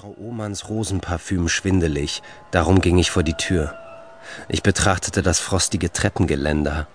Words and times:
Frau 0.00 0.14
Ohmanns 0.16 0.68
Rosenparfüm 0.68 1.48
schwindelig, 1.48 2.22
darum 2.52 2.80
ging 2.80 2.98
ich 2.98 3.10
vor 3.10 3.24
die 3.24 3.34
Tür. 3.34 3.76
Ich 4.48 4.62
betrachtete 4.62 5.22
das 5.22 5.40
frostige 5.40 5.92
Treppengeländer. 5.92 6.86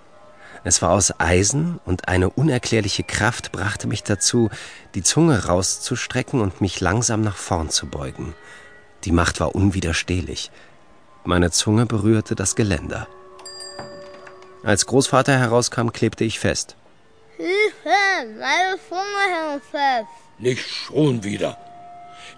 Es 0.63 0.81
war 0.81 0.91
aus 0.91 1.19
Eisen 1.19 1.81
und 1.83 2.07
eine 2.07 2.29
unerklärliche 2.29 3.03
Kraft 3.03 3.51
brachte 3.51 3.87
mich 3.87 4.03
dazu, 4.03 4.49
die 4.95 5.03
Zunge 5.03 5.47
rauszustrecken 5.47 6.39
und 6.39 6.61
mich 6.61 6.79
langsam 6.79 7.19
nach 7.19 7.35
vorn 7.35 7.69
zu 7.69 7.87
beugen. 7.87 8.35
Die 9.03 9.11
Macht 9.11 9.41
war 9.41 9.53
unwiderstehlich. 9.53 10.49
Meine 11.25 11.51
Zunge 11.51 11.85
berührte 11.85 12.35
das 12.35 12.55
Geländer. 12.55 13.09
Als 14.63 14.85
Großvater 14.85 15.37
herauskam, 15.37 15.89
klebte 15.89 16.23
ich 16.23 16.39
fest. 16.39 16.77
Hilfe, 17.35 18.37
meine 18.39 18.77
Zunge 18.87 19.51
hängt 19.51 19.63
fest. 19.65 20.07
Nicht 20.39 20.65
schon 20.69 21.21
wieder. 21.21 21.57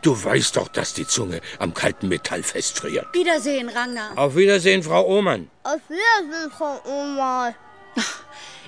Du 0.02 0.24
weißt 0.24 0.58
doch, 0.58 0.68
dass 0.68 0.94
die 0.94 1.08
Zunge 1.08 1.42
am 1.60 1.74
kalten 1.74 2.08
Metall 2.08 2.44
festfriert. 2.44 3.08
Wiedersehen, 3.14 3.70
Ragnar. 3.70 4.12
Auf 4.16 4.36
Wiedersehen, 4.36 4.84
Frau 4.84 5.06
Ohmann. 5.08 5.50
Auf 5.64 5.82
Wiedersehen, 5.90 6.52
Frau 6.52 6.80
Oma. 6.86 7.54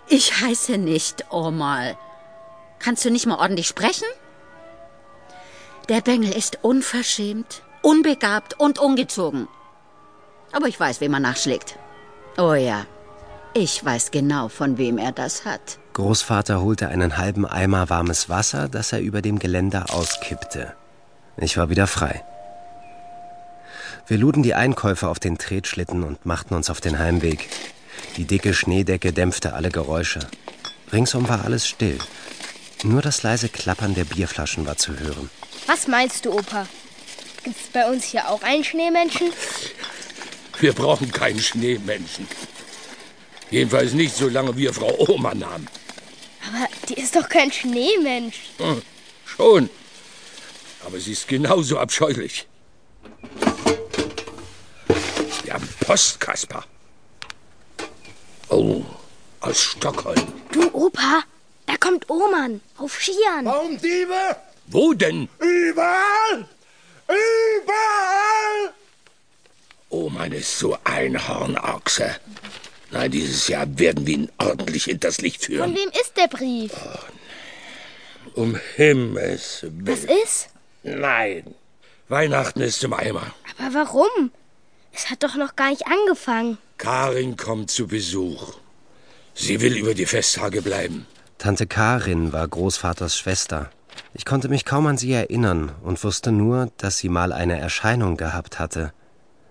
Ich 0.09 0.41
heiße 0.41 0.77
nicht 0.77 1.25
Omal. 1.31 1.97
Kannst 2.79 3.03
du 3.03 3.11
nicht 3.11 3.25
mal 3.25 3.37
ordentlich 3.39 3.67
sprechen? 3.67 4.07
Der 5.89 6.01
Bengel 6.01 6.31
ist 6.31 6.59
unverschämt, 6.61 7.61
unbegabt 7.81 8.59
und 8.59 8.79
ungezogen. 8.79 9.47
Aber 10.53 10.67
ich 10.67 10.79
weiß, 10.79 11.01
wem 11.01 11.13
er 11.13 11.19
nachschlägt. 11.19 11.77
Oh 12.37 12.53
ja, 12.53 12.85
ich 13.53 13.83
weiß 13.83 14.11
genau, 14.11 14.47
von 14.47 14.77
wem 14.77 14.97
er 14.97 15.11
das 15.11 15.43
hat. 15.43 15.79
Großvater 15.93 16.61
holte 16.61 16.87
einen 16.89 17.17
halben 17.17 17.45
Eimer 17.45 17.89
warmes 17.89 18.29
Wasser, 18.29 18.69
das 18.69 18.93
er 18.93 19.01
über 19.01 19.21
dem 19.21 19.39
Geländer 19.39 19.87
auskippte. 19.93 20.75
Ich 21.39 21.57
war 21.57 21.69
wieder 21.69 21.85
frei. 21.87 22.23
Wir 24.07 24.17
luden 24.17 24.41
die 24.41 24.55
Einkäufe 24.55 25.07
auf 25.07 25.19
den 25.19 25.37
Tretschlitten 25.37 26.03
und 26.03 26.25
machten 26.25 26.55
uns 26.55 26.69
auf 26.69 26.81
den 26.81 26.97
Heimweg. 26.97 27.49
Die 28.15 28.25
dicke 28.25 28.53
Schneedecke 28.53 29.13
dämpfte 29.13 29.53
alle 29.53 29.69
Geräusche. 29.69 30.19
Ringsum 30.91 31.29
war 31.29 31.43
alles 31.43 31.67
still. 31.67 31.97
Nur 32.83 33.01
das 33.01 33.21
leise 33.23 33.49
Klappern 33.49 33.93
der 33.93 34.05
Bierflaschen 34.05 34.65
war 34.65 34.77
zu 34.77 34.97
hören. 34.97 35.29
Was 35.67 35.87
meinst 35.87 36.25
du, 36.25 36.31
Opa? 36.33 36.65
Gibt's 37.43 37.67
bei 37.73 37.87
uns 37.89 38.05
hier 38.05 38.29
auch 38.29 38.41
einen 38.41 38.63
Schneemenschen? 38.63 39.31
Wir 40.59 40.73
brauchen 40.73 41.11
keinen 41.11 41.39
Schneemenschen. 41.39 42.27
Jedenfalls 43.51 43.93
nicht, 43.93 44.15
solange 44.15 44.55
wir 44.57 44.73
Frau 44.73 44.93
Ohmann 45.07 45.45
haben. 45.45 45.67
Aber 46.47 46.67
die 46.89 46.95
ist 46.95 47.15
doch 47.15 47.29
kein 47.29 47.51
Schneemensch. 47.51 48.37
Hm, 48.57 48.81
schon. 49.25 49.69
Aber 50.87 50.99
sie 51.01 51.11
ist 51.11 51.27
genauso 51.27 51.77
abscheulich. 51.79 52.47
Wir 55.43 55.53
haben 55.53 55.67
Post, 55.81 56.17
Kasper. 56.21 56.63
Oh, 58.47 58.85
aus 59.41 59.61
Stockholm. 59.61 60.21
Du, 60.53 60.69
Opa, 60.73 61.23
da 61.65 61.75
kommt 61.77 62.09
Oman 62.09 62.61
auf 62.77 63.01
Skiern. 63.01 63.43
Baumdiebe? 63.43 64.37
Wo 64.67 64.93
denn? 64.93 65.27
Überall! 65.39 66.47
Überall! 67.09 68.73
Oh, 69.89 70.09
meine 70.09 70.41
so 70.41 70.77
Einhornochse. 70.85 72.15
Nein, 72.91 73.11
dieses 73.11 73.49
Jahr 73.49 73.67
werden 73.77 74.07
wir 74.07 74.13
ihn 74.13 74.31
ordentlich 74.37 74.85
hinters 74.85 75.19
Licht 75.19 75.43
Von 75.43 75.53
führen. 75.53 75.75
wem 75.75 75.89
ist 75.89 76.15
der 76.15 76.29
Brief? 76.29 76.71
Um 78.35 78.57
Himmels 78.77 79.65
Was 79.83 80.03
Willen. 80.07 80.17
ist? 80.23 80.47
Nein. 80.83 81.55
Weihnachten 82.09 82.61
ist 82.61 82.83
im 82.83 82.93
Eimer. 82.93 83.33
Aber 83.57 83.73
warum? 83.73 84.31
Es 84.93 85.09
hat 85.09 85.23
doch 85.23 85.35
noch 85.35 85.55
gar 85.55 85.69
nicht 85.69 85.85
angefangen. 85.87 86.57
Karin 86.77 87.37
kommt 87.37 87.69
zu 87.69 87.87
Besuch. 87.87 88.55
Sie 89.33 89.61
will 89.61 89.75
über 89.77 89.93
die 89.93 90.05
Festtage 90.05 90.61
bleiben. 90.61 91.05
Tante 91.37 91.67
Karin 91.67 92.33
war 92.33 92.47
Großvaters 92.47 93.17
Schwester. 93.17 93.69
Ich 94.13 94.25
konnte 94.25 94.49
mich 94.49 94.65
kaum 94.65 94.87
an 94.87 94.97
sie 94.97 95.11
erinnern 95.11 95.71
und 95.83 96.03
wusste 96.03 96.31
nur, 96.31 96.71
dass 96.77 96.97
sie 96.97 97.09
mal 97.09 97.31
eine 97.33 97.59
Erscheinung 97.59 98.17
gehabt 98.17 98.57
hatte. 98.57 98.93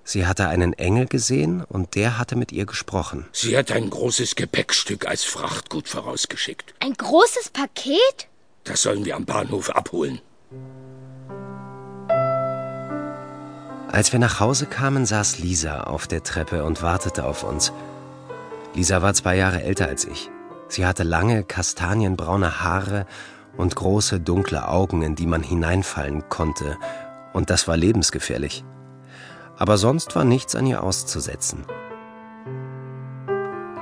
Sie 0.03 0.26
hatte 0.26 0.48
einen 0.48 0.72
Engel 0.72 1.06
gesehen 1.06 1.64
und 1.64 1.94
der 1.97 2.19
hatte 2.19 2.37
mit 2.37 2.53
ihr 2.53 2.64
gesprochen. 2.64 3.26
Sie 3.32 3.56
hat 3.56 3.72
ein 3.72 3.91
großes 3.91 4.37
Gepäckstück 4.37 5.06
als 5.06 5.25
Frachtgut 5.25 5.88
vorausgeschickt. 5.88 6.75
Ein 6.78 6.94
großes 6.94 7.50
Paket? 7.50 8.28
Das 8.64 8.82
sollen 8.82 9.04
wir 9.04 9.16
am 9.16 9.25
Bahnhof 9.25 9.70
abholen. 9.70 10.20
Als 13.96 14.12
wir 14.12 14.18
nach 14.18 14.40
Hause 14.40 14.66
kamen, 14.66 15.06
saß 15.06 15.38
Lisa 15.38 15.84
auf 15.84 16.06
der 16.06 16.22
Treppe 16.22 16.64
und 16.64 16.82
wartete 16.82 17.24
auf 17.24 17.44
uns. 17.44 17.72
Lisa 18.74 19.00
war 19.00 19.14
zwei 19.14 19.36
Jahre 19.36 19.62
älter 19.62 19.86
als 19.86 20.04
ich. 20.04 20.30
Sie 20.68 20.84
hatte 20.84 21.02
lange, 21.02 21.44
kastanienbraune 21.44 22.62
Haare 22.62 23.06
und 23.56 23.74
große, 23.74 24.20
dunkle 24.20 24.68
Augen, 24.68 25.00
in 25.00 25.14
die 25.14 25.26
man 25.26 25.42
hineinfallen 25.42 26.28
konnte, 26.28 26.76
und 27.32 27.48
das 27.48 27.68
war 27.68 27.78
lebensgefährlich. 27.78 28.66
Aber 29.56 29.78
sonst 29.78 30.14
war 30.14 30.24
nichts 30.24 30.54
an 30.54 30.66
ihr 30.66 30.82
auszusetzen. 30.82 31.64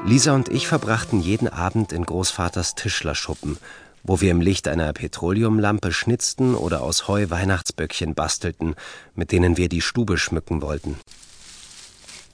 Lisa 0.07 0.33
und 0.33 0.49
ich 0.49 0.69
verbrachten 0.69 1.19
jeden 1.19 1.49
Abend 1.49 1.93
in 1.93 2.07
Großvaters 2.07 2.77
Tischlerschuppen, 2.77 3.59
wo 4.05 4.21
wir 4.21 4.31
im 4.31 4.41
Licht 4.41 4.69
einer 4.69 4.93
Petroleumlampe 4.93 5.93
schnitzten 5.93 6.55
oder 6.55 6.83
aus 6.83 7.09
Heu 7.09 7.31
Weihnachtsböckchen 7.31 8.15
bastelten, 8.15 8.77
mit 9.15 9.33
denen 9.33 9.57
wir 9.57 9.69
die 9.69 9.81
Stube 9.81 10.19
schmücken 10.19 10.63
wollten. 10.63 11.01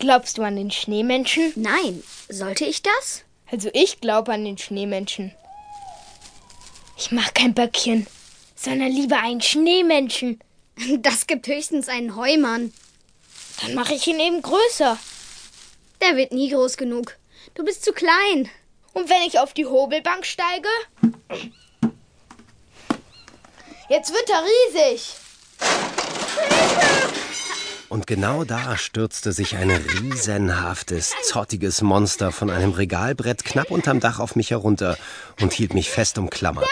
Glaubst 0.01 0.37
du 0.37 0.43
an 0.43 0.57
den 0.57 0.71
Schneemenschen? 0.71 1.53
Nein, 1.55 2.03
sollte 2.29 2.65
ich 2.65 2.83
das? 2.83 3.25
Also 3.51 3.71
ich 3.73 4.01
glaube 4.01 4.33
an 4.33 4.45
den 4.45 4.59
Schneemenschen. 4.59 5.33
Ich 6.97 7.13
mag 7.13 7.35
kein 7.35 7.55
Böckchen, 7.55 8.07
sondern 8.57 8.91
lieber 8.91 9.19
einen 9.23 9.41
Schneemenschen. 9.41 10.41
Das 11.01 11.27
gibt 11.27 11.47
höchstens 11.47 11.89
einen 11.89 12.17
Heumann. 12.17 12.73
Dann 13.61 13.75
mache 13.75 13.93
ich 13.93 14.07
ihn 14.07 14.19
eben 14.19 14.41
größer. 14.41 14.97
Der 16.01 16.17
wird 16.17 16.33
nie 16.33 16.51
groß 16.51 16.79
genug. 16.79 17.17
Du 17.55 17.65
bist 17.65 17.85
zu 17.85 17.93
klein. 17.93 18.49
Und 18.95 19.11
wenn 19.11 19.23
ich 19.27 19.39
auf 19.39 19.53
die 19.53 19.67
Hobelbank 19.67 20.25
steige? 20.25 20.69
Jetzt 23.91 24.13
wird 24.13 24.31
er 24.31 24.45
riesig. 24.45 25.17
Und 27.89 28.07
genau 28.07 28.45
da 28.45 28.77
stürzte 28.77 29.33
sich 29.33 29.57
ein 29.57 29.69
riesenhaftes, 29.69 31.13
zottiges 31.25 31.83
Monster 31.83 32.31
von 32.31 32.51
einem 32.51 32.71
Regalbrett 32.71 33.45
knapp 33.45 33.73
unterm 33.73 33.99
Dach 33.99 34.21
auf 34.21 34.37
mich 34.37 34.53
herunter 34.53 34.97
und 35.41 35.53
hielt 35.53 35.75
mich 35.75 35.91
fest 35.91 36.19
umklammert. 36.19 36.69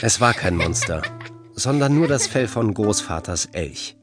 Es 0.00 0.22
war 0.22 0.32
kein 0.32 0.56
Monster, 0.56 1.02
sondern 1.52 1.94
nur 1.94 2.08
das 2.08 2.26
Fell 2.26 2.48
von 2.48 2.72
Großvaters 2.72 3.50
Elch. 3.52 3.98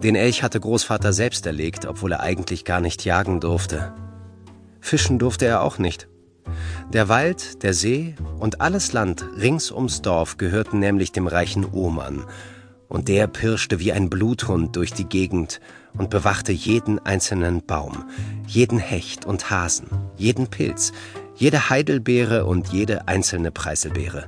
Den 0.00 0.14
Elch 0.14 0.44
hatte 0.44 0.60
Großvater 0.60 1.12
selbst 1.12 1.44
erlegt, 1.44 1.86
obwohl 1.86 2.12
er 2.12 2.20
eigentlich 2.20 2.64
gar 2.64 2.80
nicht 2.80 3.04
jagen 3.04 3.40
durfte. 3.40 3.92
Fischen 4.80 5.18
durfte 5.18 5.46
er 5.46 5.62
auch 5.62 5.78
nicht. 5.78 6.06
Der 6.92 7.08
Wald, 7.08 7.62
der 7.62 7.72
See 7.72 8.16
und 8.40 8.60
alles 8.60 8.92
Land 8.92 9.24
rings 9.38 9.70
ums 9.70 10.02
Dorf 10.02 10.38
gehörten 10.38 10.80
nämlich 10.80 11.12
dem 11.12 11.28
reichen 11.28 11.64
Oman. 11.72 12.24
Und 12.88 13.06
der 13.06 13.28
pirschte 13.28 13.78
wie 13.78 13.92
ein 13.92 14.10
Bluthund 14.10 14.74
durch 14.74 14.92
die 14.92 15.04
Gegend 15.04 15.60
und 15.96 16.10
bewachte 16.10 16.50
jeden 16.50 16.98
einzelnen 16.98 17.64
Baum, 17.64 18.06
jeden 18.48 18.80
Hecht 18.80 19.24
und 19.24 19.50
Hasen, 19.50 19.86
jeden 20.16 20.48
Pilz, 20.48 20.90
jede 21.36 21.70
Heidelbeere 21.70 22.44
und 22.44 22.72
jede 22.72 23.06
einzelne 23.06 23.52
Preiselbeere. 23.52 24.26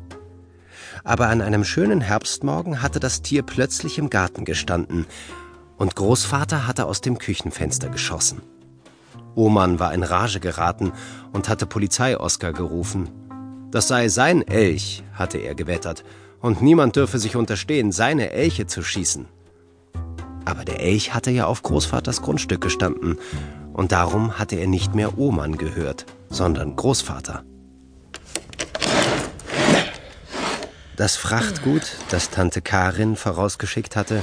Aber 1.03 1.27
an 1.27 1.41
einem 1.41 1.65
schönen 1.65 2.01
Herbstmorgen 2.01 2.81
hatte 2.81 3.01
das 3.01 3.23
Tier 3.23 3.43
plötzlich 3.43 3.99
im 3.99 4.09
Garten 4.09 4.45
gestanden 4.45 5.07
und 5.79 5.97
Großvater 5.97 6.69
hatte 6.69 6.87
aus 6.87 7.01
dem 7.01 7.19
Küchenfenster 7.19 7.89
geschossen. 7.89 8.41
Oman 9.35 9.79
war 9.79 9.93
in 9.95 10.03
Rage 10.03 10.41
geraten 10.41 10.93
und 11.33 11.49
hatte 11.49 11.67
Polizei-Oskar 11.67 12.53
gerufen. 12.53 13.11
Das 13.71 13.89
sei 13.89 14.09
sein 14.09 14.47
Elch, 14.47 15.03
hatte 15.15 15.39
er 15.39 15.55
gewettert, 15.55 16.05
und 16.41 16.61
niemand 16.61 16.97
dürfe 16.97 17.19
sich 17.19 17.37
unterstehen, 17.37 17.93
seine 17.93 18.33
Elche 18.33 18.67
zu 18.67 18.83
schießen. 18.83 19.27
Aber 20.45 20.65
der 20.65 20.81
Elch 20.81 21.15
hatte 21.15 21.31
ja 21.31 21.47
auf 21.47 21.63
Großvaters 21.63 22.23
Grundstück 22.23 22.61
gestanden, 22.61 23.19
und 23.73 23.93
darum 23.93 24.39
hatte 24.39 24.57
er 24.57 24.67
nicht 24.67 24.95
mehr 24.95 25.19
Oman 25.19 25.57
gehört, 25.57 26.05
sondern 26.29 26.77
Großvater. 26.77 27.45
Das 30.97 31.17
Frachtgut, 31.17 31.83
das 32.11 32.29
Tante 32.29 32.61
Karin 32.61 33.17
vorausgeschickt 33.17 33.97
hatte, 33.97 34.23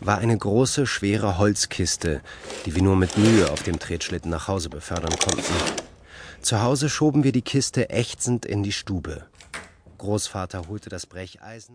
war 0.00 0.18
eine 0.18 0.36
große, 0.36 0.86
schwere 0.86 1.38
Holzkiste, 1.38 2.20
die 2.64 2.74
wir 2.74 2.82
nur 2.82 2.96
mit 2.96 3.16
Mühe 3.16 3.50
auf 3.50 3.62
dem 3.62 3.78
Tretschlitten 3.78 4.30
nach 4.30 4.48
Hause 4.48 4.68
befördern 4.68 5.16
konnten. 5.18 5.54
Zu 6.42 6.62
Hause 6.62 6.88
schoben 6.88 7.24
wir 7.24 7.32
die 7.32 7.42
Kiste 7.42 7.90
ächzend 7.90 8.46
in 8.46 8.62
die 8.62 8.72
Stube. 8.72 9.26
Großvater 9.98 10.68
holte 10.68 10.90
das 10.90 11.06
Brecheisen. 11.06 11.74